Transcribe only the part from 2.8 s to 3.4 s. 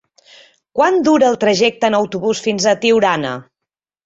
Tiurana?